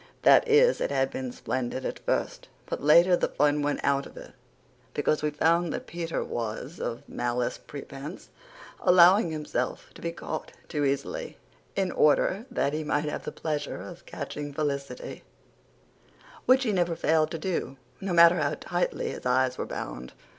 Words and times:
That 0.23 0.47
is, 0.47 0.81
it 0.81 0.89
had 0.89 1.11
been 1.11 1.31
splendid 1.31 1.85
at 1.85 1.99
first; 1.99 2.47
but 2.65 2.81
later 2.81 3.15
the 3.15 3.27
fun 3.27 3.61
went 3.61 3.81
out 3.83 4.07
of 4.07 4.17
it 4.17 4.31
because 4.95 5.21
we 5.21 5.29
found 5.29 5.71
that 5.73 5.85
Peter 5.85 6.23
was, 6.23 6.79
of 6.79 7.07
malice 7.07 7.59
prepense, 7.59 8.29
allowing 8.79 9.29
himself 9.29 9.91
to 9.93 10.01
be 10.01 10.11
caught 10.11 10.53
too 10.67 10.85
easily, 10.85 11.37
in 11.75 11.91
order 11.91 12.47
that 12.49 12.73
he 12.73 12.83
might 12.83 13.05
have 13.05 13.25
the 13.25 13.31
pleasure 13.31 13.79
of 13.79 14.07
catching 14.07 14.51
Felicity 14.51 15.23
which 16.47 16.63
he 16.63 16.71
never 16.71 16.95
failed 16.95 17.29
to 17.29 17.37
do, 17.37 17.77
no 17.99 18.11
matter 18.11 18.37
how 18.37 18.55
tightly 18.59 19.11
his 19.11 19.27
eyes 19.27 19.55
were 19.59 19.67
bound. 19.67 20.13